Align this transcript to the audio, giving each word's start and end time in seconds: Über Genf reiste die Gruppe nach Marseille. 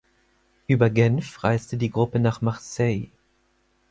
Über 0.65 0.89
Genf 0.89 1.43
reiste 1.43 1.77
die 1.77 1.91
Gruppe 1.91 2.17
nach 2.19 2.41
Marseille. 2.41 3.09